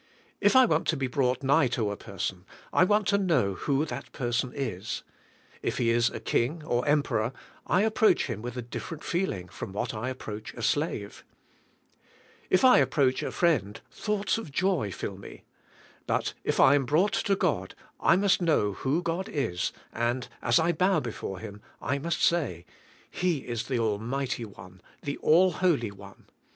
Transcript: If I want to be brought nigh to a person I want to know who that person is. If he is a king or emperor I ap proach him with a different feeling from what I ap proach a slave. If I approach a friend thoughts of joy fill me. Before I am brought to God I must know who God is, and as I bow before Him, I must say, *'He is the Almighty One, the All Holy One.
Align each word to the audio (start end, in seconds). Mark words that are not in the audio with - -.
If 0.39 0.55
I 0.55 0.65
want 0.65 0.87
to 0.87 0.97
be 0.97 1.05
brought 1.05 1.43
nigh 1.43 1.67
to 1.67 1.91
a 1.91 1.95
person 1.95 2.43
I 2.73 2.83
want 2.83 3.07
to 3.09 3.19
know 3.19 3.53
who 3.53 3.85
that 3.85 4.11
person 4.13 4.51
is. 4.55 5.03
If 5.61 5.77
he 5.77 5.91
is 5.91 6.09
a 6.09 6.19
king 6.19 6.63
or 6.63 6.87
emperor 6.87 7.33
I 7.67 7.83
ap 7.85 7.93
proach 7.93 8.25
him 8.25 8.41
with 8.41 8.57
a 8.57 8.63
different 8.63 9.03
feeling 9.03 9.47
from 9.47 9.73
what 9.73 9.93
I 9.93 10.09
ap 10.09 10.17
proach 10.17 10.55
a 10.57 10.63
slave. 10.63 11.23
If 12.49 12.65
I 12.65 12.79
approach 12.79 13.21
a 13.21 13.31
friend 13.31 13.79
thoughts 13.91 14.39
of 14.39 14.51
joy 14.51 14.91
fill 14.91 15.17
me. 15.19 15.43
Before 16.43 16.65
I 16.65 16.73
am 16.73 16.85
brought 16.85 17.13
to 17.13 17.35
God 17.35 17.75
I 17.99 18.15
must 18.15 18.41
know 18.41 18.73
who 18.73 19.03
God 19.03 19.29
is, 19.29 19.71
and 19.93 20.27
as 20.41 20.57
I 20.57 20.71
bow 20.71 20.99
before 20.99 21.37
Him, 21.37 21.61
I 21.79 21.99
must 21.99 22.23
say, 22.23 22.65
*'He 23.11 23.47
is 23.47 23.65
the 23.67 23.77
Almighty 23.77 24.45
One, 24.45 24.81
the 25.03 25.17
All 25.17 25.51
Holy 25.51 25.91
One. 25.91 26.25